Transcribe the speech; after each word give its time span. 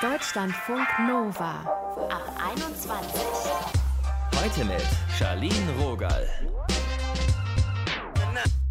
Deutschlandfunk 0.00 0.86
Nova 1.06 1.60
ab 2.08 2.32
21. 2.52 3.20
Heute 4.36 4.64
mit 4.64 4.82
Charlene 5.18 5.72
Rogal. 5.80 6.26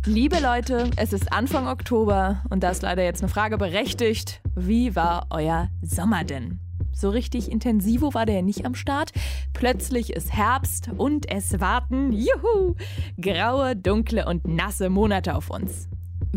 Liebe 0.05 0.39
Leute, 0.39 0.89
es 0.95 1.13
ist 1.13 1.33
Anfang 1.33 1.67
Oktober 1.67 2.43
und 2.49 2.63
da 2.63 2.69
ist 2.69 2.81
leider 2.81 3.03
jetzt 3.03 3.21
eine 3.21 3.29
Frage 3.29 3.57
berechtigt. 3.57 4.41
Wie 4.55 4.95
war 4.95 5.27
euer 5.29 5.69
Sommer 5.81 6.23
denn? 6.23 6.59
So 6.93 7.09
richtig 7.09 7.51
intensivo 7.51 8.13
war 8.13 8.25
der 8.25 8.41
nicht 8.41 8.65
am 8.65 8.73
Start. 8.73 9.11
Plötzlich 9.53 10.13
ist 10.13 10.33
Herbst 10.33 10.89
und 10.97 11.29
es 11.29 11.59
warten, 11.59 12.11
juhu, 12.11 12.75
graue, 13.21 13.75
dunkle 13.75 14.25
und 14.25 14.47
nasse 14.47 14.89
Monate 14.89 15.35
auf 15.35 15.49
uns. 15.49 15.89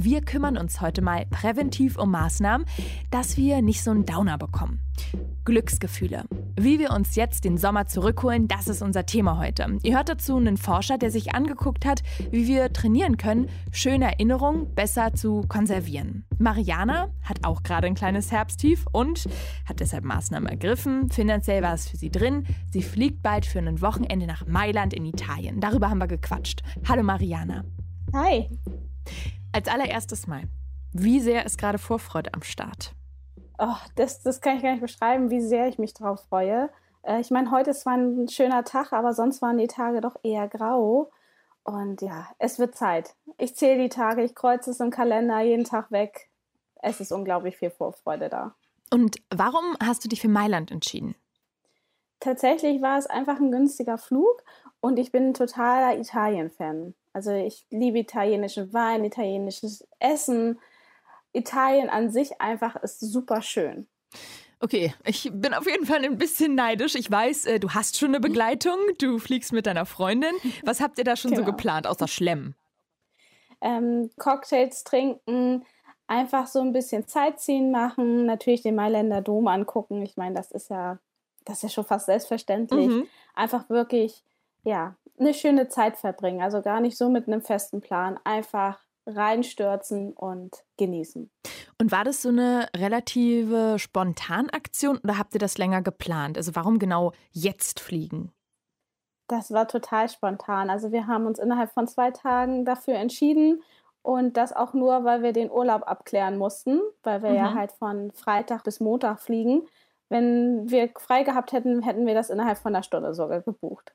Wir 0.03 0.23
kümmern 0.23 0.57
uns 0.57 0.81
heute 0.81 1.03
mal 1.03 1.27
präventiv 1.27 1.99
um 1.99 2.11
Maßnahmen, 2.11 2.67
dass 3.11 3.37
wir 3.37 3.61
nicht 3.61 3.83
so 3.83 3.91
einen 3.91 4.07
Downer 4.07 4.39
bekommen. 4.39 4.81
Glücksgefühle. 5.45 6.25
Wie 6.59 6.79
wir 6.79 6.93
uns 6.93 7.17
jetzt 7.17 7.45
den 7.45 7.59
Sommer 7.59 7.87
zurückholen, 7.87 8.49
das 8.49 8.69
ist 8.69 8.81
unser 8.81 9.05
Thema 9.05 9.37
heute. 9.37 9.79
Ihr 9.83 9.97
hört 9.97 10.09
dazu 10.09 10.39
einen 10.39 10.57
Forscher, 10.57 10.97
der 10.97 11.11
sich 11.11 11.35
angeguckt 11.35 11.85
hat, 11.85 12.03
wie 12.31 12.47
wir 12.47 12.73
trainieren 12.73 13.19
können, 13.19 13.51
schöne 13.73 14.07
Erinnerungen 14.07 14.75
besser 14.75 15.13
zu 15.13 15.43
konservieren. 15.49 16.25
Mariana 16.39 17.11
hat 17.23 17.45
auch 17.45 17.63
gerade 17.63 17.87
ein 17.87 17.95
kleines 17.95 18.33
Herbsttief 18.33 18.87
und 18.93 19.27
hat 19.69 19.81
deshalb 19.81 20.05
Maßnahmen 20.05 20.49
ergriffen. 20.49 21.11
Finanziell 21.11 21.63
war 21.63 21.75
es 21.75 21.91
für 21.91 21.99
sie 21.99 22.11
drin. 22.11 22.47
Sie 22.73 22.83
fliegt 22.83 23.23
bald 23.23 23.45
für 23.45 23.59
ein 23.59 23.83
Wochenende 23.83 24.27
nach 24.27 24.47
Mailand 24.47 24.95
in 24.95 25.05
Italien. 25.05 25.61
Darüber 25.61 25.91
haben 25.91 25.99
wir 25.99 26.09
gequatscht. 26.09 26.63
Hallo 26.89 27.03
Mariana. 27.03 27.65
Hi. 28.15 28.49
Als 29.53 29.67
allererstes 29.67 30.29
mal, 30.29 30.45
wie 30.93 31.19
sehr 31.19 31.45
ist 31.45 31.59
gerade 31.59 31.79
Vorfreude 31.79 32.33
am 32.35 32.43
Start? 32.43 32.93
Oh, 33.59 33.77
das, 33.97 34.23
das 34.23 34.41
kann 34.41 34.57
ich 34.57 34.63
gar 34.63 34.71
nicht 34.71 34.81
beschreiben, 34.81 35.31
wie 35.31 35.41
sehr 35.41 35.67
ich 35.67 35.79
mich 35.79 35.93
darauf 35.93 36.25
freue. 36.29 36.71
Äh, 37.03 37.21
ich 37.21 37.31
meine, 37.31 37.51
heute 37.51 37.71
ist 37.71 37.81
zwar 37.81 37.97
ein 37.97 38.29
schöner 38.29 38.65
Tag, 38.65 38.93
aber 38.93 39.13
sonst 39.13 39.43
waren 39.43 39.59
die 39.59 39.67
Tage 39.67 40.01
doch 40.01 40.17
eher 40.23 40.47
grau. 40.47 41.11
Und 41.65 42.01
ja, 42.01 42.29
es 42.39 42.59
wird 42.61 42.77
Zeit. 42.77 43.17
Ich 43.39 43.57
zähle 43.57 43.83
die 43.83 43.89
Tage, 43.89 44.23
ich 44.23 44.37
kreuze 44.37 44.71
es 44.71 44.81
im 44.81 44.91
Kalender 44.91 45.41
jeden 45.41 45.65
Tag 45.65 45.91
weg. 45.91 46.31
Es 46.81 47.01
ist 47.01 47.13
unglaublich 47.13 47.57
viel 47.57 47.71
Vorfreude 47.71 48.29
da. 48.29 48.55
Und 48.93 49.17
warum 49.31 49.77
hast 49.85 50.05
du 50.05 50.09
dich 50.09 50.21
für 50.21 50.29
Mailand 50.29 50.71
entschieden? 50.71 51.17
Tatsächlich 52.21 52.81
war 52.83 52.99
es 52.99 53.07
einfach 53.07 53.39
ein 53.39 53.51
günstiger 53.51 53.99
Flug 53.99 54.45
und 54.81 54.99
ich 54.99 55.11
bin 55.11 55.29
ein 55.29 55.35
totaler 55.35 55.99
Italien-Fan. 55.99 56.95
Also 57.13 57.33
ich 57.33 57.67
liebe 57.71 57.99
italienischen 57.99 58.73
Wein, 58.73 59.05
italienisches 59.05 59.87
Essen. 59.99 60.59
Italien 61.33 61.89
an 61.91 62.11
sich 62.11 62.41
einfach 62.41 62.77
ist 62.77 63.01
super 63.01 63.43
schön. 63.43 63.89
Okay, 64.63 64.95
ich 65.07 65.31
bin 65.33 65.55
auf 65.55 65.67
jeden 65.67 65.87
Fall 65.87 66.05
ein 66.05 66.19
bisschen 66.19 66.55
neidisch. 66.55 66.95
Ich 66.95 67.11
weiß, 67.11 67.47
äh, 67.47 67.61
du 67.61 67.71
hast 67.71 67.99
schon 67.99 68.09
eine 68.09 68.21
Begleitung, 68.21 68.77
du 68.99 69.19
fliegst 69.19 69.53
mit 69.53 69.67
deiner 69.67 69.87
Freundin. 69.87 70.35
Was 70.65 70.83
habt 70.83 70.99
ihr 70.99 71.05
da 71.05 71.17
schon 71.17 71.31
genau. 71.31 71.45
so 71.45 71.51
geplant, 71.51 71.87
außer 71.87 72.07
Schlemmen? 72.07 72.55
Ähm, 73.63 74.11
Cocktails 74.19 74.85
trinken, 74.85 75.65
einfach 76.07 76.47
so 76.47 76.61
ein 76.61 76.73
bisschen 76.75 77.07
Zeitziehen 77.07 77.71
machen, 77.71 78.27
natürlich 78.27 78.61
den 78.63 78.75
Mailänder 78.75 79.23
Dom 79.23 79.49
angucken. 79.49 80.03
Ich 80.03 80.19
meine, 80.19 80.35
das 80.35 80.51
ist 80.51 80.69
ja, 80.69 80.99
das 81.47 81.59
ist 81.59 81.63
ja 81.63 81.69
schon 81.71 81.85
fast 81.85 82.07
selbstverständlich. 82.07 82.89
Mhm. 82.89 83.07
Einfach 83.35 83.71
wirklich, 83.71 84.23
ja, 84.63 84.97
eine 85.21 85.35
schöne 85.35 85.69
Zeit 85.69 85.97
verbringen. 85.97 86.43
Also 86.43 86.63
gar 86.63 86.81
nicht 86.81 86.97
so 86.97 87.09
mit 87.09 87.27
einem 87.27 87.43
festen 87.43 87.81
Plan. 87.81 88.19
Einfach 88.25 88.79
reinstürzen 89.07 90.13
und 90.13 90.65
genießen. 90.77 91.31
Und 91.81 91.93
war 91.93 92.05
das 92.05 92.23
so 92.23 92.29
eine 92.29 92.69
relative 92.77 93.79
Spontanaktion 93.79 94.99
oder 94.99 95.19
habt 95.19 95.35
ihr 95.35 95.41
das 95.41 95.59
länger 95.59 95.83
geplant? 95.83 96.37
Also 96.37 96.55
warum 96.55 96.79
genau 96.79 97.13
jetzt 97.33 97.81
fliegen? 97.81 98.33
Das 99.29 99.53
war 99.53 99.69
total 99.69 100.09
spontan. 100.09 100.71
Also 100.71 100.93
wir 100.93 101.07
haben 101.07 101.27
uns 101.27 101.39
innerhalb 101.39 101.73
von 101.73 101.87
zwei 101.87 102.11
Tagen 102.11 102.65
dafür 102.65 102.95
entschieden 102.95 103.63
und 104.03 104.37
das 104.37 104.53
auch 104.53 104.75
nur, 104.75 105.05
weil 105.05 105.23
wir 105.23 105.33
den 105.33 105.51
Urlaub 105.51 105.83
abklären 105.87 106.37
mussten, 106.37 106.81
weil 107.03 107.23
wir 107.23 107.31
mhm. 107.31 107.37
ja 107.37 107.55
halt 107.55 107.73
von 107.73 108.13
Freitag 108.13 108.65
bis 108.65 108.81
Montag 108.81 109.21
fliegen. 109.21 109.69
Wenn 110.09 110.69
wir 110.69 110.91
frei 110.99 111.23
gehabt 111.23 111.53
hätten, 111.53 111.83
hätten 111.83 112.07
wir 112.07 112.15
das 112.15 112.31
innerhalb 112.31 112.59
von 112.59 112.75
einer 112.75 112.83
Stunde 112.83 113.15
sogar 113.15 113.41
gebucht. 113.43 113.95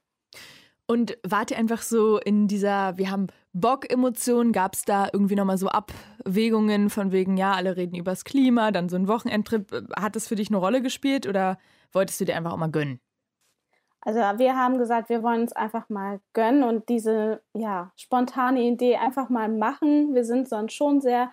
Und 0.87 1.17
wart 1.27 1.51
ihr 1.51 1.57
einfach 1.57 1.81
so 1.81 2.19
in 2.19 2.47
dieser, 2.47 2.97
wir 2.97 3.09
haben 3.09 3.27
Bock-Emotion, 3.53 4.51
gab 4.51 4.75
es 4.75 4.83
da 4.83 5.09
irgendwie 5.11 5.35
nochmal 5.35 5.57
so 5.57 5.67
Abwägungen 5.67 6.89
von 6.89 7.11
wegen, 7.11 7.37
ja, 7.37 7.53
alle 7.53 7.75
reden 7.75 7.95
übers 7.95 8.23
Klima, 8.23 8.71
dann 8.71 8.89
so 8.89 8.95
ein 8.95 9.07
Wochenendtrip. 9.07 9.71
Hat 9.95 10.15
das 10.15 10.27
für 10.27 10.35
dich 10.35 10.49
eine 10.49 10.57
Rolle 10.57 10.81
gespielt 10.81 11.25
oder 11.25 11.57
wolltest 11.91 12.21
du 12.21 12.25
dir 12.25 12.35
einfach 12.35 12.51
auch 12.51 12.57
mal 12.57 12.69
gönnen? 12.69 12.99
Also 14.01 14.19
wir 14.19 14.55
haben 14.55 14.77
gesagt, 14.77 15.09
wir 15.09 15.23
wollen 15.23 15.41
uns 15.41 15.53
einfach 15.53 15.89
mal 15.89 16.19
gönnen 16.33 16.63
und 16.63 16.89
diese 16.89 17.41
ja, 17.53 17.91
spontane 17.95 18.61
Idee 18.61 18.97
einfach 18.97 19.29
mal 19.29 19.49
machen. 19.49 20.13
Wir 20.13 20.23
sind 20.23 20.47
sonst 20.47 20.73
schon 20.73 21.01
sehr 21.01 21.31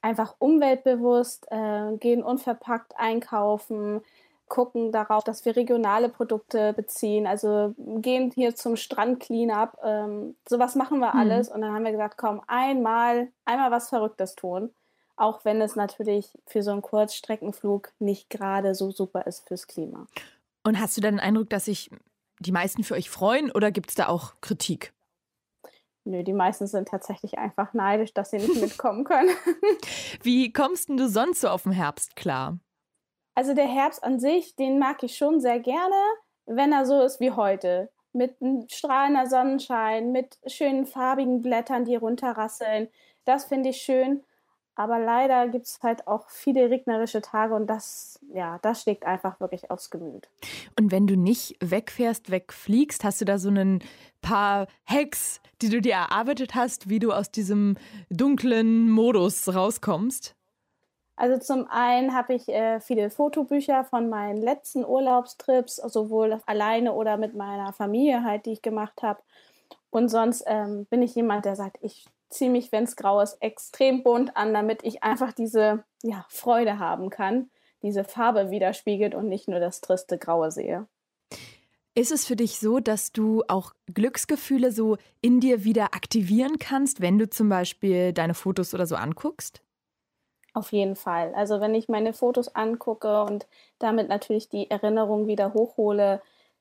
einfach 0.00 0.34
umweltbewusst, 0.38 1.46
äh, 1.50 1.96
gehen 1.98 2.22
unverpackt 2.22 2.94
einkaufen, 2.96 4.00
gucken 4.48 4.92
darauf, 4.92 5.24
dass 5.24 5.44
wir 5.44 5.56
regionale 5.56 6.08
Produkte 6.08 6.72
beziehen. 6.72 7.26
Also 7.26 7.74
gehen 7.76 8.30
hier 8.34 8.54
zum 8.54 8.76
Strand 8.76 9.20
Cleanup. 9.20 9.78
Ähm, 9.84 10.36
sowas 10.48 10.74
machen 10.74 11.00
wir 11.00 11.14
mhm. 11.14 11.20
alles. 11.20 11.48
Mhm. 11.48 11.54
Und 11.54 11.60
dann 11.62 11.74
haben 11.74 11.84
wir 11.84 11.92
gesagt, 11.92 12.16
komm, 12.16 12.42
einmal, 12.46 13.28
einmal 13.44 13.70
was 13.70 13.88
Verrücktes 13.88 14.34
tun. 14.34 14.74
Auch 15.16 15.44
wenn 15.44 15.60
es 15.60 15.74
natürlich 15.74 16.30
für 16.46 16.62
so 16.62 16.70
einen 16.70 16.82
Kurzstreckenflug 16.82 17.90
nicht 17.98 18.30
gerade 18.30 18.74
so 18.74 18.90
super 18.90 19.26
ist 19.26 19.48
fürs 19.48 19.66
Klima. 19.66 20.06
Und 20.64 20.78
hast 20.80 20.96
du 20.96 21.00
dann 21.00 21.14
den 21.14 21.20
Eindruck, 21.20 21.50
dass 21.50 21.64
sich 21.64 21.90
die 22.40 22.52
meisten 22.52 22.84
für 22.84 22.94
euch 22.94 23.10
freuen 23.10 23.50
oder 23.50 23.70
gibt 23.72 23.90
es 23.90 23.96
da 23.96 24.08
auch 24.08 24.34
Kritik? 24.40 24.92
Nö, 26.04 26.22
die 26.22 26.32
meisten 26.32 26.66
sind 26.66 26.88
tatsächlich 26.88 27.36
einfach 27.38 27.74
neidisch, 27.74 28.14
dass 28.14 28.30
sie 28.30 28.38
nicht 28.38 28.56
mitkommen 28.60 29.04
können. 29.04 29.30
Wie 30.22 30.52
kommst 30.52 30.88
denn 30.88 30.96
du 30.96 31.08
sonst 31.08 31.40
so 31.40 31.48
auf 31.48 31.64
den 31.64 31.72
Herbst 31.72 32.16
klar? 32.16 32.58
Also 33.38 33.54
der 33.54 33.68
Herbst 33.68 34.02
an 34.02 34.18
sich, 34.18 34.56
den 34.56 34.80
mag 34.80 35.04
ich 35.04 35.16
schon 35.16 35.38
sehr 35.38 35.60
gerne, 35.60 35.94
wenn 36.46 36.72
er 36.72 36.84
so 36.84 37.00
ist 37.02 37.20
wie 37.20 37.30
heute. 37.30 37.88
Mit 38.12 38.34
strahlender 38.66 39.28
Sonnenschein, 39.28 40.10
mit 40.10 40.38
schönen 40.48 40.86
farbigen 40.86 41.40
Blättern, 41.40 41.84
die 41.84 41.94
runterrasseln. 41.94 42.88
Das 43.24 43.44
finde 43.44 43.68
ich 43.68 43.76
schön. 43.76 44.24
Aber 44.74 44.98
leider 44.98 45.46
gibt 45.46 45.66
es 45.66 45.78
halt 45.84 46.08
auch 46.08 46.28
viele 46.30 46.68
regnerische 46.68 47.20
Tage 47.20 47.54
und 47.54 47.68
das, 47.68 48.18
ja, 48.34 48.58
das 48.62 48.82
schlägt 48.82 49.06
einfach 49.06 49.38
wirklich 49.38 49.70
aufs 49.70 49.90
Gemüt. 49.90 50.28
Und 50.76 50.90
wenn 50.90 51.06
du 51.06 51.16
nicht 51.16 51.56
wegfährst, 51.60 52.32
wegfliegst, 52.32 53.04
hast 53.04 53.20
du 53.20 53.24
da 53.24 53.38
so 53.38 53.50
ein 53.50 53.84
paar 54.20 54.66
Hacks, 54.84 55.40
die 55.62 55.68
du 55.68 55.80
dir 55.80 55.92
erarbeitet 55.92 56.56
hast, 56.56 56.88
wie 56.88 56.98
du 56.98 57.12
aus 57.12 57.30
diesem 57.30 57.76
dunklen 58.10 58.90
Modus 58.90 59.54
rauskommst? 59.54 60.34
Also 61.18 61.36
zum 61.36 61.66
einen 61.68 62.14
habe 62.14 62.34
ich 62.34 62.48
äh, 62.48 62.78
viele 62.78 63.10
Fotobücher 63.10 63.82
von 63.82 64.08
meinen 64.08 64.40
letzten 64.40 64.84
Urlaubstrips, 64.84 65.76
sowohl 65.76 66.38
alleine 66.46 66.92
oder 66.94 67.16
mit 67.16 67.34
meiner 67.34 67.72
Familie 67.72 68.22
halt, 68.22 68.46
die 68.46 68.52
ich 68.52 68.62
gemacht 68.62 69.02
habe. 69.02 69.20
Und 69.90 70.10
sonst 70.10 70.44
ähm, 70.46 70.86
bin 70.86 71.02
ich 71.02 71.16
jemand, 71.16 71.44
der 71.44 71.56
sagt, 71.56 71.78
ich 71.82 72.06
ziehe 72.28 72.50
mich, 72.50 72.70
wenn 72.70 72.84
es 72.84 72.94
grau 72.94 73.20
ist, 73.20 73.42
extrem 73.42 74.04
bunt 74.04 74.36
an, 74.36 74.54
damit 74.54 74.84
ich 74.84 75.02
einfach 75.02 75.32
diese 75.32 75.82
ja, 76.04 76.24
Freude 76.28 76.78
haben 76.78 77.10
kann, 77.10 77.50
diese 77.82 78.04
Farbe 78.04 78.52
widerspiegelt 78.52 79.16
und 79.16 79.28
nicht 79.28 79.48
nur 79.48 79.58
das 79.58 79.80
triste 79.80 80.18
Graue 80.18 80.52
sehe. 80.52 80.86
Ist 81.96 82.12
es 82.12 82.26
für 82.26 82.36
dich 82.36 82.60
so, 82.60 82.78
dass 82.78 83.10
du 83.10 83.42
auch 83.48 83.72
Glücksgefühle 83.92 84.70
so 84.70 84.98
in 85.20 85.40
dir 85.40 85.64
wieder 85.64 85.94
aktivieren 85.94 86.60
kannst, 86.60 87.00
wenn 87.00 87.18
du 87.18 87.28
zum 87.28 87.48
Beispiel 87.48 88.12
deine 88.12 88.34
Fotos 88.34 88.72
oder 88.72 88.86
so 88.86 88.94
anguckst? 88.94 89.62
Auf 90.58 90.72
jeden 90.72 90.96
Fall. 90.96 91.32
Also 91.36 91.60
wenn 91.60 91.72
ich 91.76 91.88
meine 91.88 92.12
Fotos 92.12 92.56
angucke 92.56 93.22
und 93.22 93.46
damit 93.78 94.08
natürlich 94.08 94.48
die 94.48 94.68
Erinnerung 94.68 95.28
wieder 95.28 95.54
hochhole, 95.54 96.20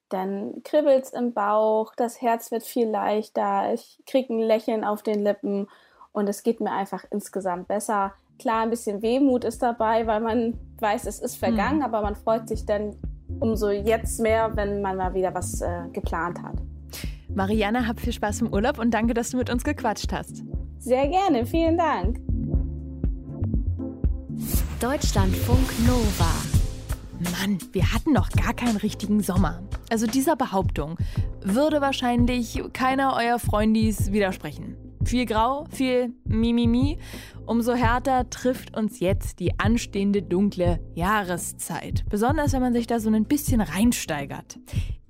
dann 0.09 0.61
kribbelt 0.63 1.05
es 1.05 1.13
im 1.13 1.33
Bauch, 1.33 1.95
das 1.95 2.21
Herz 2.21 2.51
wird 2.51 2.61
viel 2.61 2.87
leichter, 2.87 3.73
ich 3.73 3.97
kriege 4.05 4.31
ein 4.31 4.39
Lächeln 4.39 4.83
auf 4.83 5.01
den 5.01 5.23
Lippen 5.23 5.67
und 6.11 6.29
es 6.29 6.43
geht 6.43 6.61
mir 6.61 6.71
einfach 6.73 7.05
insgesamt 7.09 7.67
besser. 7.67 8.13
Klar, 8.37 8.61
ein 8.61 8.69
bisschen 8.69 9.01
Wehmut 9.01 9.43
ist 9.43 9.63
dabei, 9.63 10.05
weil 10.05 10.19
man 10.19 10.59
weiß, 10.79 11.07
es 11.07 11.17
ist 11.17 11.37
vergangen, 11.37 11.77
mhm. 11.77 11.85
aber 11.85 12.03
man 12.03 12.15
freut 12.15 12.47
sich 12.47 12.67
dann 12.67 12.95
umso 13.39 13.71
jetzt 13.71 14.19
mehr, 14.19 14.55
wenn 14.55 14.83
man 14.83 14.97
mal 14.97 15.15
wieder 15.15 15.33
was 15.33 15.59
äh, 15.61 15.87
geplant 15.91 16.37
hat. 16.43 16.57
Marianne, 17.33 17.87
hab 17.87 17.99
viel 17.99 18.13
Spaß 18.13 18.41
im 18.41 18.53
Urlaub 18.53 18.77
und 18.77 18.91
danke, 18.91 19.15
dass 19.15 19.31
du 19.31 19.37
mit 19.37 19.49
uns 19.49 19.63
gequatscht 19.63 20.13
hast. 20.13 20.43
Sehr 20.77 21.07
gerne, 21.07 21.47
vielen 21.47 21.79
Dank. 21.79 22.26
Deutschlandfunk 24.79 25.67
Nova. 25.87 26.31
Mann, 27.31 27.57
wir 27.71 27.91
hatten 27.91 28.13
noch 28.13 28.29
gar 28.29 28.53
keinen 28.53 28.77
richtigen 28.77 29.23
Sommer. 29.23 29.63
Also 29.89 30.05
dieser 30.05 30.35
Behauptung 30.35 30.99
würde 31.41 31.81
wahrscheinlich 31.81 32.61
keiner 32.73 33.15
eurer 33.15 33.39
Freundis 33.39 34.11
widersprechen. 34.11 34.75
Viel 35.03 35.25
Grau, 35.25 35.65
viel 35.71 36.13
Mimimi. 36.25 36.99
Umso 37.47 37.73
härter 37.73 38.29
trifft 38.29 38.77
uns 38.77 38.99
jetzt 38.99 39.39
die 39.39 39.59
anstehende 39.59 40.21
dunkle 40.21 40.79
Jahreszeit. 40.93 42.05
Besonders 42.07 42.53
wenn 42.53 42.61
man 42.61 42.73
sich 42.73 42.85
da 42.85 42.99
so 42.99 43.09
ein 43.09 43.25
bisschen 43.25 43.61
reinsteigert. 43.61 44.59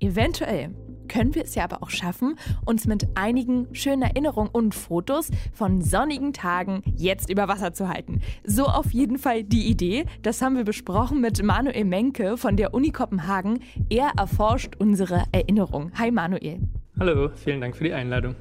Eventuell 0.00 0.70
können 1.08 1.34
wir 1.34 1.44
es 1.44 1.54
ja 1.54 1.64
aber 1.64 1.82
auch 1.82 1.90
schaffen, 1.90 2.36
uns 2.64 2.86
mit 2.86 3.08
einigen 3.14 3.74
schönen 3.74 4.02
Erinnerungen 4.02 4.50
und 4.50 4.74
Fotos 4.74 5.30
von 5.52 5.82
sonnigen 5.82 6.32
Tagen 6.32 6.82
jetzt 6.96 7.30
über 7.30 7.48
Wasser 7.48 7.72
zu 7.72 7.88
halten. 7.88 8.20
So 8.44 8.66
auf 8.66 8.92
jeden 8.92 9.18
Fall 9.18 9.44
die 9.44 9.66
Idee. 9.68 10.04
Das 10.22 10.42
haben 10.42 10.56
wir 10.56 10.64
besprochen 10.64 11.20
mit 11.20 11.42
Manuel 11.42 11.84
Menke 11.84 12.36
von 12.36 12.56
der 12.56 12.74
Uni 12.74 12.90
Kopenhagen. 12.90 13.60
Er 13.88 14.12
erforscht 14.16 14.76
unsere 14.78 15.24
Erinnerung. 15.32 15.92
Hi 15.98 16.10
Manuel. 16.10 16.60
Hallo, 16.98 17.30
vielen 17.34 17.60
Dank 17.60 17.76
für 17.76 17.84
die 17.84 17.92
Einladung. 17.92 18.34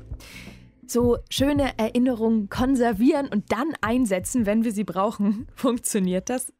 So 0.90 1.18
schöne 1.30 1.78
Erinnerungen 1.78 2.48
konservieren 2.50 3.28
und 3.28 3.52
dann 3.52 3.74
einsetzen, 3.82 4.46
wenn 4.46 4.64
wir 4.64 4.72
sie 4.72 4.86
brauchen. 4.86 5.48
Funktioniert 5.56 6.30
das? 6.30 6.54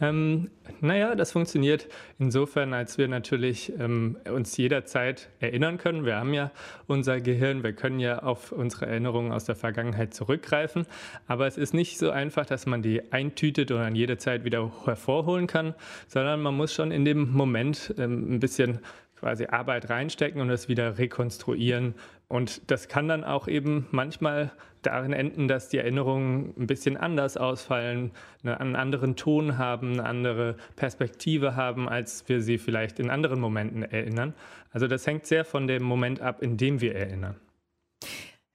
Ähm, 0.00 0.50
naja, 0.80 1.14
das 1.14 1.32
funktioniert 1.32 1.88
insofern, 2.18 2.74
als 2.74 2.98
wir 2.98 3.06
natürlich 3.06 3.72
ähm, 3.78 4.16
uns 4.30 4.56
jederzeit 4.56 5.28
erinnern 5.38 5.78
können. 5.78 6.04
Wir 6.04 6.16
haben 6.16 6.34
ja 6.34 6.50
unser 6.86 7.20
Gehirn, 7.20 7.62
wir 7.62 7.72
können 7.72 8.00
ja 8.00 8.20
auf 8.20 8.50
unsere 8.50 8.86
Erinnerungen 8.86 9.32
aus 9.32 9.44
der 9.44 9.54
Vergangenheit 9.54 10.12
zurückgreifen. 10.12 10.86
Aber 11.26 11.46
es 11.46 11.56
ist 11.56 11.74
nicht 11.74 11.98
so 11.98 12.10
einfach, 12.10 12.46
dass 12.46 12.66
man 12.66 12.82
die 12.82 13.12
eintütet 13.12 13.70
und 13.70 13.78
an 13.78 13.94
jeder 13.94 14.18
Zeit 14.18 14.44
wieder 14.44 14.72
hervorholen 14.84 15.46
kann, 15.46 15.74
sondern 16.08 16.42
man 16.42 16.56
muss 16.56 16.74
schon 16.74 16.90
in 16.90 17.04
dem 17.04 17.32
Moment 17.32 17.94
ähm, 17.98 18.34
ein 18.34 18.40
bisschen 18.40 18.80
quasi 19.16 19.46
Arbeit 19.46 19.88
reinstecken 19.88 20.40
und 20.40 20.50
es 20.50 20.68
wieder 20.68 20.98
rekonstruieren. 20.98 21.94
Und 22.28 22.70
das 22.70 22.88
kann 22.88 23.08
dann 23.08 23.24
auch 23.24 23.48
eben 23.48 23.86
manchmal 23.90 24.52
darin 24.86 25.12
enden, 25.12 25.48
dass 25.48 25.68
die 25.68 25.78
Erinnerungen 25.78 26.54
ein 26.58 26.66
bisschen 26.66 26.96
anders 26.96 27.36
ausfallen, 27.36 28.12
einen 28.42 28.76
anderen 28.76 29.16
Ton 29.16 29.58
haben, 29.58 29.92
eine 29.92 30.04
andere 30.04 30.56
Perspektive 30.76 31.56
haben, 31.56 31.88
als 31.88 32.28
wir 32.28 32.40
sie 32.40 32.58
vielleicht 32.58 33.00
in 33.00 33.10
anderen 33.10 33.40
Momenten 33.40 33.82
erinnern. 33.82 34.34
Also 34.70 34.86
das 34.86 35.06
hängt 35.06 35.26
sehr 35.26 35.44
von 35.44 35.66
dem 35.66 35.82
Moment 35.82 36.20
ab, 36.20 36.42
in 36.42 36.56
dem 36.56 36.80
wir 36.80 36.94
erinnern. 36.94 37.36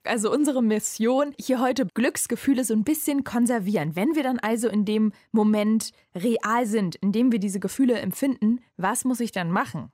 Also 0.06 0.32
unsere 0.32 0.64
Mission 0.64 1.34
hier 1.40 1.60
heute 1.60 1.86
Glücksgefühle 1.94 2.64
so 2.64 2.74
ein 2.74 2.84
bisschen 2.84 3.24
konservieren. 3.24 3.96
Wenn 3.96 4.16
wir 4.16 4.24
dann 4.24 4.40
also 4.40 4.70
in 4.70 4.86
dem 4.86 5.12
Moment 5.32 5.92
real 6.16 6.66
sind, 6.66 6.96
in 6.96 7.12
dem 7.12 7.32
wir 7.32 7.40
diese 7.40 7.60
Gefühle 7.60 8.00
empfinden, 8.00 8.60
was 8.78 9.06
muss 9.06 9.20
ich 9.20 9.32
dann 9.32 9.52
machen? 9.52 9.92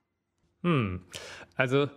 Hm. 0.62 1.02
Also 1.56 1.90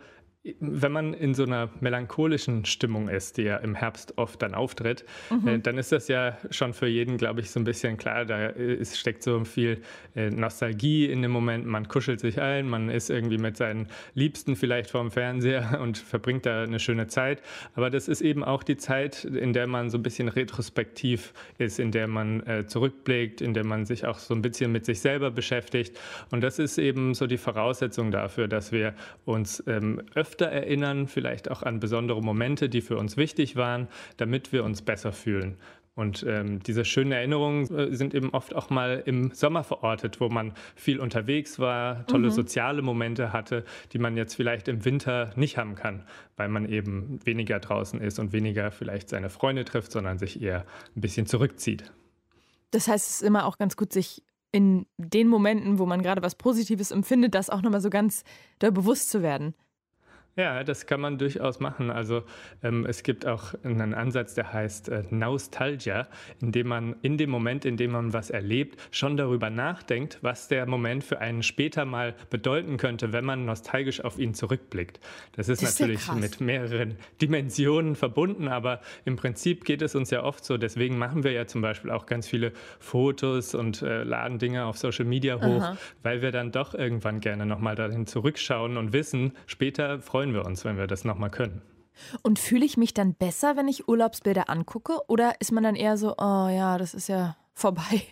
wenn 0.60 0.92
man 0.92 1.14
in 1.14 1.34
so 1.34 1.42
einer 1.42 1.68
melancholischen 1.80 2.64
Stimmung 2.64 3.08
ist, 3.08 3.38
die 3.38 3.42
ja 3.42 3.56
im 3.56 3.74
Herbst 3.74 4.16
oft 4.18 4.40
dann 4.40 4.54
auftritt, 4.54 5.04
mhm. 5.30 5.48
äh, 5.48 5.58
dann 5.58 5.78
ist 5.78 5.90
das 5.90 6.08
ja 6.08 6.38
schon 6.50 6.72
für 6.74 6.86
jeden, 6.86 7.16
glaube 7.16 7.40
ich, 7.40 7.50
so 7.50 7.58
ein 7.58 7.64
bisschen 7.64 7.96
klar. 7.96 8.24
Da 8.24 8.46
ist, 8.46 8.98
steckt 8.98 9.22
so 9.22 9.44
viel 9.44 9.82
äh, 10.14 10.30
Nostalgie 10.30 11.06
in 11.06 11.22
dem 11.22 11.32
Moment. 11.32 11.66
Man 11.66 11.88
kuschelt 11.88 12.20
sich 12.20 12.40
ein, 12.40 12.68
man 12.68 12.88
ist 12.88 13.10
irgendwie 13.10 13.38
mit 13.38 13.56
seinen 13.56 13.88
Liebsten 14.14 14.54
vielleicht 14.54 14.90
vorm 14.90 15.10
Fernseher 15.10 15.80
und 15.82 15.98
verbringt 15.98 16.46
da 16.46 16.62
eine 16.62 16.78
schöne 16.78 17.08
Zeit. 17.08 17.42
Aber 17.74 17.90
das 17.90 18.06
ist 18.06 18.20
eben 18.20 18.44
auch 18.44 18.62
die 18.62 18.76
Zeit, 18.76 19.24
in 19.24 19.52
der 19.52 19.66
man 19.66 19.90
so 19.90 19.98
ein 19.98 20.02
bisschen 20.02 20.28
retrospektiv 20.28 21.34
ist, 21.58 21.80
in 21.80 21.90
der 21.90 22.06
man 22.06 22.46
äh, 22.46 22.66
zurückblickt, 22.66 23.40
in 23.40 23.54
der 23.54 23.64
man 23.64 23.86
sich 23.86 24.06
auch 24.06 24.18
so 24.18 24.34
ein 24.34 24.42
bisschen 24.42 24.70
mit 24.70 24.86
sich 24.86 25.00
selber 25.00 25.32
beschäftigt. 25.32 25.98
Und 26.30 26.42
das 26.42 26.60
ist 26.60 26.78
eben 26.78 27.14
so 27.14 27.26
die 27.26 27.38
Voraussetzung 27.38 28.12
dafür, 28.12 28.46
dass 28.46 28.70
wir 28.70 28.94
uns 29.24 29.62
ähm, 29.66 30.00
öfter 30.14 30.27
öfter 30.28 30.46
erinnern, 30.46 31.06
vielleicht 31.06 31.50
auch 31.50 31.62
an 31.62 31.80
besondere 31.80 32.22
Momente, 32.22 32.68
die 32.68 32.82
für 32.82 32.98
uns 32.98 33.16
wichtig 33.16 33.56
waren, 33.56 33.88
damit 34.18 34.52
wir 34.52 34.62
uns 34.62 34.82
besser 34.82 35.12
fühlen. 35.12 35.56
Und 35.94 36.22
ähm, 36.28 36.62
diese 36.62 36.84
schönen 36.84 37.12
Erinnerungen 37.12 37.74
äh, 37.74 37.96
sind 37.96 38.14
eben 38.14 38.30
oft 38.30 38.54
auch 38.54 38.68
mal 38.68 39.02
im 39.06 39.32
Sommer 39.32 39.64
verortet, 39.64 40.20
wo 40.20 40.28
man 40.28 40.52
viel 40.76 41.00
unterwegs 41.00 41.58
war, 41.58 42.06
tolle 42.06 42.28
mhm. 42.28 42.32
soziale 42.32 42.82
Momente 42.82 43.32
hatte, 43.32 43.64
die 43.92 43.98
man 43.98 44.16
jetzt 44.16 44.34
vielleicht 44.34 44.68
im 44.68 44.84
Winter 44.84 45.32
nicht 45.34 45.56
haben 45.56 45.74
kann, 45.74 46.04
weil 46.36 46.50
man 46.50 46.68
eben 46.68 47.18
weniger 47.24 47.58
draußen 47.58 48.00
ist 48.00 48.18
und 48.18 48.32
weniger 48.32 48.70
vielleicht 48.70 49.08
seine 49.08 49.30
Freunde 49.30 49.64
trifft, 49.64 49.90
sondern 49.90 50.18
sich 50.18 50.40
eher 50.42 50.66
ein 50.94 51.00
bisschen 51.00 51.26
zurückzieht. 51.26 51.90
Das 52.70 52.86
heißt, 52.86 53.08
es 53.08 53.16
ist 53.16 53.22
immer 53.22 53.46
auch 53.46 53.56
ganz 53.56 53.76
gut, 53.76 53.92
sich 53.92 54.22
in 54.52 54.86
den 54.98 55.26
Momenten, 55.26 55.78
wo 55.78 55.86
man 55.86 56.02
gerade 56.02 56.22
was 56.22 56.34
Positives 56.34 56.90
empfindet, 56.90 57.34
das 57.34 57.50
auch 57.50 57.62
nochmal 57.62 57.80
so 57.80 57.90
ganz 57.90 58.24
da 58.58 58.70
bewusst 58.70 59.10
zu 59.10 59.22
werden. 59.22 59.54
Ja, 60.38 60.62
das 60.62 60.86
kann 60.86 61.00
man 61.00 61.18
durchaus 61.18 61.58
machen. 61.58 61.90
Also 61.90 62.22
ähm, 62.62 62.86
es 62.86 63.02
gibt 63.02 63.26
auch 63.26 63.54
einen 63.64 63.92
Ansatz, 63.92 64.34
der 64.34 64.52
heißt 64.52 64.88
äh, 64.88 65.02
Nostalgia, 65.10 66.06
in 66.40 66.52
dem 66.52 66.68
man 66.68 66.94
in 67.02 67.18
dem 67.18 67.28
Moment, 67.28 67.64
in 67.64 67.76
dem 67.76 67.90
man 67.90 68.12
was 68.12 68.30
erlebt, 68.30 68.80
schon 68.92 69.16
darüber 69.16 69.50
nachdenkt, 69.50 70.18
was 70.22 70.46
der 70.46 70.66
Moment 70.66 71.02
für 71.02 71.18
einen 71.18 71.42
später 71.42 71.84
mal 71.84 72.14
bedeuten 72.30 72.76
könnte, 72.76 73.12
wenn 73.12 73.24
man 73.24 73.46
nostalgisch 73.46 74.04
auf 74.04 74.16
ihn 74.16 74.32
zurückblickt. 74.32 75.00
Das 75.32 75.48
ist, 75.48 75.60
das 75.60 75.70
ist 75.70 75.80
natürlich 75.80 76.12
mit 76.12 76.40
mehreren 76.40 76.94
Dimensionen 77.20 77.96
verbunden, 77.96 78.46
aber 78.46 78.80
im 79.04 79.16
Prinzip 79.16 79.64
geht 79.64 79.82
es 79.82 79.96
uns 79.96 80.10
ja 80.10 80.22
oft 80.22 80.44
so. 80.44 80.56
Deswegen 80.56 80.98
machen 80.98 81.24
wir 81.24 81.32
ja 81.32 81.48
zum 81.48 81.62
Beispiel 81.62 81.90
auch 81.90 82.06
ganz 82.06 82.28
viele 82.28 82.52
Fotos 82.78 83.56
und 83.56 83.82
äh, 83.82 84.04
laden 84.04 84.38
Dinge 84.38 84.66
auf 84.66 84.78
Social 84.78 85.04
Media 85.04 85.40
hoch, 85.42 85.62
Aha. 85.62 85.78
weil 86.04 86.22
wir 86.22 86.30
dann 86.30 86.52
doch 86.52 86.74
irgendwann 86.74 87.18
gerne 87.18 87.44
nochmal 87.44 87.74
dahin 87.74 88.06
zurückschauen 88.06 88.76
und 88.76 88.92
wissen, 88.92 89.32
später 89.48 90.00
freuen 90.00 90.27
freuen 90.28 90.34
wir 90.34 90.46
uns, 90.46 90.64
wenn 90.64 90.76
wir 90.76 90.86
das 90.86 91.04
nochmal 91.04 91.30
können. 91.30 91.62
Und 92.22 92.38
fühle 92.38 92.64
ich 92.64 92.76
mich 92.76 92.94
dann 92.94 93.14
besser, 93.14 93.56
wenn 93.56 93.66
ich 93.66 93.88
Urlaubsbilder 93.88 94.48
angucke? 94.50 95.00
Oder 95.08 95.40
ist 95.40 95.52
man 95.52 95.64
dann 95.64 95.74
eher 95.74 95.96
so, 95.96 96.14
oh 96.18 96.48
ja, 96.48 96.78
das 96.78 96.94
ist 96.94 97.08
ja 97.08 97.36
vorbei? 97.54 98.02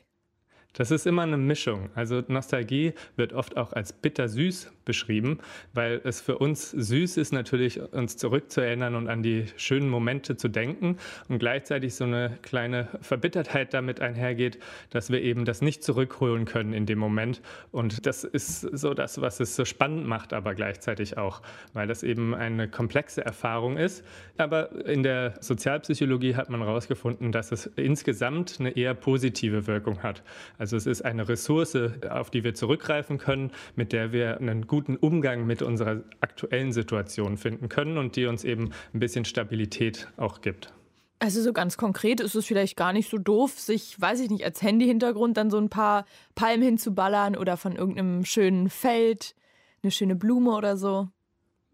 Das 0.72 0.90
ist 0.90 1.06
immer 1.06 1.22
eine 1.22 1.36
Mischung. 1.36 1.90
Also 1.94 2.22
Nostalgie 2.28 2.94
wird 3.16 3.32
oft 3.32 3.56
auch 3.56 3.72
als 3.72 3.92
bittersüß 3.92 4.72
beschrieben, 4.86 5.40
weil 5.74 6.00
es 6.04 6.22
für 6.22 6.38
uns 6.38 6.70
süß 6.70 7.18
ist, 7.18 7.32
natürlich 7.32 7.78
uns 7.92 8.16
zurückzuerinnern 8.16 8.94
und 8.94 9.08
an 9.08 9.22
die 9.22 9.44
schönen 9.58 9.90
Momente 9.90 10.38
zu 10.38 10.48
denken 10.48 10.96
und 11.28 11.38
gleichzeitig 11.38 11.94
so 11.94 12.04
eine 12.04 12.38
kleine 12.40 12.88
Verbittertheit 13.02 13.74
damit 13.74 14.00
einhergeht, 14.00 14.58
dass 14.88 15.10
wir 15.10 15.20
eben 15.20 15.44
das 15.44 15.60
nicht 15.60 15.84
zurückholen 15.84 16.46
können 16.46 16.72
in 16.72 16.86
dem 16.86 16.98
Moment. 16.98 17.42
Und 17.72 18.06
das 18.06 18.24
ist 18.24 18.60
so 18.60 18.94
das, 18.94 19.20
was 19.20 19.40
es 19.40 19.54
so 19.54 19.66
spannend 19.66 20.06
macht, 20.06 20.32
aber 20.32 20.54
gleichzeitig 20.54 21.18
auch, 21.18 21.42
weil 21.74 21.86
das 21.86 22.02
eben 22.02 22.34
eine 22.34 22.68
komplexe 22.68 23.22
Erfahrung 23.24 23.76
ist. 23.76 24.04
Aber 24.38 24.86
in 24.86 25.02
der 25.02 25.34
Sozialpsychologie 25.40 26.36
hat 26.36 26.48
man 26.48 26.62
herausgefunden, 26.62 27.32
dass 27.32 27.52
es 27.52 27.66
insgesamt 27.76 28.56
eine 28.60 28.70
eher 28.70 28.94
positive 28.94 29.66
Wirkung 29.66 30.02
hat. 30.02 30.22
Also 30.56 30.76
es 30.76 30.86
ist 30.86 31.02
eine 31.02 31.28
Ressource, 31.28 31.76
auf 32.08 32.30
die 32.30 32.44
wir 32.44 32.54
zurückgreifen 32.54 33.18
können, 33.18 33.50
mit 33.74 33.92
der 33.92 34.12
wir 34.12 34.38
einen 34.38 34.66
guten 34.66 34.75
Umgang 34.96 35.46
mit 35.46 35.62
unserer 35.62 36.02
aktuellen 36.20 36.72
Situation 36.72 37.36
finden 37.36 37.68
können 37.68 37.98
und 37.98 38.16
die 38.16 38.26
uns 38.26 38.44
eben 38.44 38.70
ein 38.94 39.00
bisschen 39.00 39.24
Stabilität 39.24 40.08
auch 40.16 40.40
gibt. 40.40 40.72
Also 41.18 41.40
so 41.42 41.52
ganz 41.52 41.78
konkret 41.78 42.20
ist 42.20 42.34
es 42.34 42.44
vielleicht 42.44 42.76
gar 42.76 42.92
nicht 42.92 43.10
so 43.10 43.16
doof, 43.16 43.58
sich, 43.58 43.98
weiß 43.98 44.20
ich 44.20 44.30
nicht, 44.30 44.44
als 44.44 44.60
Handyhintergrund 44.60 45.36
dann 45.36 45.50
so 45.50 45.56
ein 45.56 45.70
paar 45.70 46.04
Palmen 46.34 46.62
hinzuballern 46.62 47.36
oder 47.36 47.56
von 47.56 47.74
irgendeinem 47.74 48.24
schönen 48.24 48.68
Feld 48.68 49.34
eine 49.82 49.90
schöne 49.90 50.16
Blume 50.16 50.50
oder 50.54 50.76
so. 50.76 51.08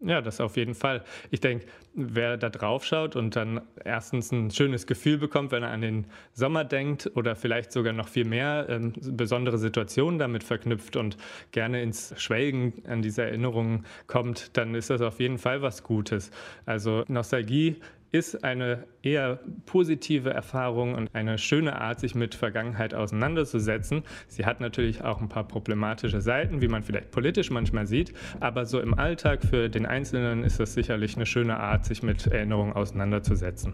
Ja, 0.05 0.21
das 0.21 0.41
auf 0.41 0.57
jeden 0.57 0.75
Fall. 0.75 1.03
Ich 1.31 1.39
denke, 1.39 1.65
wer 1.93 2.35
da 2.35 2.49
drauf 2.49 2.83
schaut 2.83 3.15
und 3.15 3.35
dann 3.37 3.61
erstens 3.85 4.31
ein 4.31 4.51
schönes 4.51 4.85
Gefühl 4.85 5.17
bekommt, 5.17 5.51
wenn 5.51 5.63
er 5.63 5.69
an 5.69 5.81
den 5.81 6.07
Sommer 6.33 6.65
denkt 6.65 7.09
oder 7.15 7.37
vielleicht 7.37 7.71
sogar 7.71 7.93
noch 7.93 8.09
viel 8.09 8.25
mehr 8.25 8.65
ähm, 8.69 8.93
besondere 9.01 9.57
Situationen 9.57 10.19
damit 10.19 10.43
verknüpft 10.43 10.97
und 10.97 11.15
gerne 11.51 11.81
ins 11.81 12.13
Schwelgen 12.17 12.83
an 12.85 13.01
diese 13.01 13.23
Erinnerungen 13.23 13.85
kommt, 14.07 14.57
dann 14.57 14.75
ist 14.75 14.89
das 14.89 15.01
auf 15.01 15.21
jeden 15.21 15.37
Fall 15.37 15.61
was 15.61 15.83
Gutes. 15.83 16.31
Also 16.65 17.05
Nostalgie 17.07 17.77
ist 18.13 18.43
eine 18.43 18.85
eher 19.01 19.39
positive 19.65 20.29
Erfahrung 20.29 20.93
und 20.93 21.13
eine 21.13 21.39
schöne 21.39 21.81
Art, 21.81 21.99
sich 21.99 22.13
mit 22.13 22.35
Vergangenheit 22.35 22.93
auseinanderzusetzen. 22.93 24.03
Sie 24.27 24.45
hat 24.45 24.61
natürlich 24.61 25.03
auch 25.03 25.19
ein 25.19 25.29
paar 25.29 25.47
problematische 25.47 26.21
Seiten, 26.21 26.61
wie 26.61 26.67
man 26.67 26.83
vielleicht 26.83 27.09
politisch 27.09 27.49
manchmal 27.49 27.87
sieht, 27.87 28.13
aber 28.39 28.67
so 28.67 28.79
im 28.79 28.93
Alltag 28.93 29.43
für 29.43 29.67
den 29.67 29.87
Einzelnen 29.87 30.43
ist 30.43 30.59
das 30.59 30.75
sicherlich 30.75 31.15
eine 31.15 31.25
schöne 31.25 31.59
Art, 31.59 31.85
sich 31.85 32.03
mit 32.03 32.27
Erinnerungen 32.27 32.73
auseinanderzusetzen. 32.73 33.73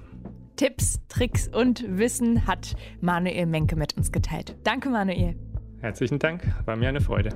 Tipps, 0.56 1.02
Tricks 1.10 1.50
und 1.50 1.86
Wissen 1.98 2.48
hat 2.48 2.76
Manuel 3.02 3.46
Menke 3.46 3.76
mit 3.76 3.98
uns 3.98 4.12
geteilt. 4.12 4.56
Danke, 4.64 4.90
Manuel. 4.90 5.36
Herzlichen 5.82 6.20
Dank, 6.20 6.44
war 6.66 6.78
mir 6.78 6.88
eine 6.88 7.02
Freude. 7.02 7.32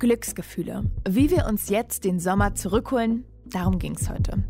Glücksgefühle. 0.00 0.90
Wie 1.08 1.30
wir 1.30 1.46
uns 1.46 1.68
jetzt 1.68 2.04
den 2.04 2.18
Sommer 2.18 2.54
zurückholen, 2.54 3.24
Darum 3.46 3.78
ging 3.78 3.94
es 3.94 4.08
heute. 4.08 4.42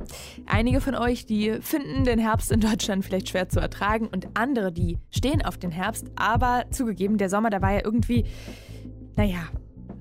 Einige 0.46 0.80
von 0.80 0.94
euch, 0.94 1.26
die 1.26 1.58
finden 1.60 2.04
den 2.04 2.18
Herbst 2.18 2.52
in 2.52 2.60
Deutschland 2.60 3.04
vielleicht 3.04 3.28
schwer 3.28 3.48
zu 3.48 3.60
ertragen 3.60 4.06
und 4.06 4.28
andere, 4.34 4.72
die 4.72 4.98
stehen 5.10 5.44
auf 5.44 5.58
den 5.58 5.70
Herbst. 5.70 6.06
Aber 6.16 6.64
zugegeben, 6.70 7.18
der 7.18 7.28
Sommer, 7.28 7.50
da 7.50 7.60
war 7.60 7.72
ja 7.72 7.84
irgendwie, 7.84 8.24
naja, 9.16 9.48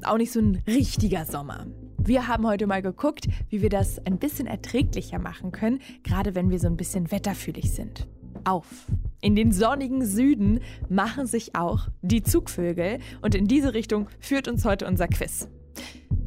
auch 0.03 0.17
nicht 0.17 0.31
so 0.31 0.39
ein 0.39 0.61
richtiger 0.67 1.25
Sommer. 1.25 1.65
Wir 1.97 2.27
haben 2.27 2.45
heute 2.45 2.67
mal 2.67 2.81
geguckt, 2.81 3.27
wie 3.49 3.61
wir 3.61 3.69
das 3.69 4.05
ein 4.05 4.19
bisschen 4.19 4.45
erträglicher 4.45 5.19
machen 5.19 5.51
können, 5.51 5.79
gerade 6.03 6.35
wenn 6.35 6.49
wir 6.49 6.59
so 6.59 6.67
ein 6.67 6.75
bisschen 6.75 7.11
wetterfühlig 7.11 7.71
sind. 7.71 8.07
Auf. 8.43 8.87
In 9.21 9.35
den 9.35 9.53
sonnigen 9.53 10.05
Süden 10.05 10.59
machen 10.89 11.27
sich 11.27 11.55
auch 11.55 11.87
die 12.01 12.21
Zugvögel 12.21 12.99
und 13.21 13.35
in 13.35 13.47
diese 13.47 13.73
Richtung 13.73 14.09
führt 14.19 14.49
uns 14.49 14.65
heute 14.65 14.85
unser 14.85 15.07
Quiz. 15.07 15.47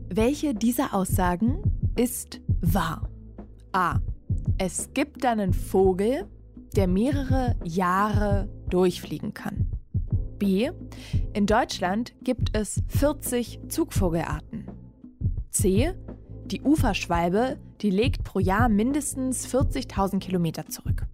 Welche 0.08 0.54
dieser 0.54 0.94
Aussagen 0.94 1.62
ist 1.94 2.40
wahr? 2.60 3.08
A. 3.72 4.00
Es 4.58 4.92
gibt 4.94 5.24
einen 5.24 5.52
Vogel, 5.52 6.26
der 6.76 6.88
mehrere 6.88 7.56
Jahre 7.64 8.48
durchfliegen 8.68 9.34
kann. 9.34 9.66
B. 10.38 10.70
In 11.32 11.46
Deutschland 11.46 12.14
gibt 12.22 12.56
es 12.56 12.82
40 12.88 13.60
Zugvogelarten. 13.68 14.66
C. 15.50 15.94
Die 16.46 16.62
Uferschwalbe, 16.62 17.58
die 17.80 17.90
legt 17.90 18.24
pro 18.24 18.38
Jahr 18.38 18.68
mindestens 18.68 19.46
40.000 19.52 20.20
Kilometer 20.20 20.66
zurück. 20.66 21.06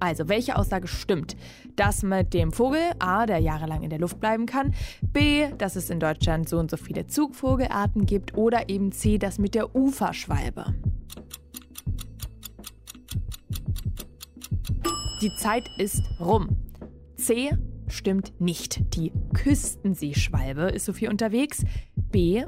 Also, 0.00 0.28
welche 0.28 0.56
Aussage 0.56 0.88
stimmt? 0.88 1.36
Das 1.76 2.02
mit 2.02 2.32
dem 2.32 2.52
Vogel, 2.52 2.80
A, 2.98 3.26
der 3.26 3.38
jahrelang 3.38 3.82
in 3.82 3.90
der 3.90 3.98
Luft 3.98 4.18
bleiben 4.18 4.46
kann, 4.46 4.74
B, 5.02 5.46
dass 5.58 5.76
es 5.76 5.90
in 5.90 6.00
Deutschland 6.00 6.48
so 6.48 6.58
und 6.58 6.70
so 6.70 6.78
viele 6.78 7.06
Zugvogelarten 7.06 8.06
gibt 8.06 8.34
oder 8.34 8.70
eben 8.70 8.92
C, 8.92 9.18
das 9.18 9.38
mit 9.38 9.54
der 9.54 9.76
Uferschwalbe. 9.76 10.74
Die 15.20 15.34
Zeit 15.36 15.68
ist 15.76 16.02
rum. 16.18 16.48
C 17.16 17.50
stimmt 17.88 18.32
nicht. 18.40 18.94
Die 18.94 19.12
Küstenseeschwalbe 19.34 20.70
ist 20.70 20.86
so 20.86 20.94
viel 20.94 21.10
unterwegs. 21.10 21.62
B 21.94 22.42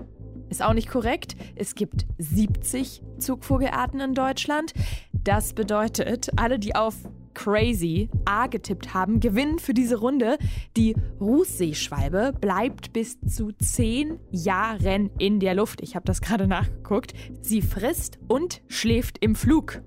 ist 0.49 0.63
auch 0.63 0.73
nicht 0.73 0.89
korrekt. 0.89 1.37
Es 1.55 1.75
gibt 1.75 2.07
70 2.17 3.03
Zugvogelarten 3.19 4.01
in 4.01 4.15
Deutschland. 4.15 4.73
Das 5.13 5.53
bedeutet, 5.53 6.31
alle, 6.37 6.59
die 6.59 6.75
auf 6.75 6.95
Crazy 7.35 8.09
A 8.25 8.47
getippt 8.47 8.95
haben, 8.95 9.21
gewinnen 9.21 9.59
für 9.59 9.75
diese 9.75 9.97
Runde. 9.97 10.39
Die 10.77 10.95
Rußseeschwalbe 11.21 12.33
bleibt 12.41 12.93
bis 12.93 13.21
zu 13.21 13.53
10 13.53 14.19
Jahren 14.31 15.11
in 15.19 15.41
der 15.41 15.55
Luft. 15.55 15.81
Ich 15.83 15.95
habe 15.95 16.05
das 16.05 16.21
gerade 16.21 16.47
nachgeguckt. 16.47 17.15
Sie 17.41 17.63
frisst 17.63 18.19
und 18.29 18.63
schläft 18.69 19.19
im 19.19 19.35
Flug. 19.35 19.83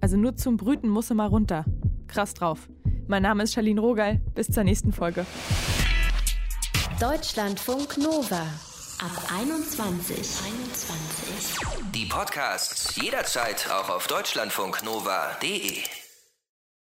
Also 0.00 0.16
nur 0.16 0.36
zum 0.36 0.56
Brüten 0.56 0.88
muss 0.88 1.08
sie 1.08 1.14
mal 1.14 1.26
runter 1.26 1.64
krass 2.10 2.34
drauf. 2.34 2.68
Mein 3.06 3.22
Name 3.22 3.44
ist 3.44 3.54
Charlene 3.54 3.80
Rogal. 3.80 4.20
Bis 4.34 4.48
zur 4.48 4.64
nächsten 4.64 4.92
Folge. 4.92 5.24
Deutschlandfunk 7.00 7.96
Nova. 7.96 8.42
Ab 9.02 9.32
21. 9.34 10.16
21. 10.16 11.66
Die 11.94 12.06
Podcasts 12.06 12.94
jederzeit 12.96 13.70
auch 13.70 13.88
auf 13.88 14.06
deutschlandfunknova.de. 14.06 15.99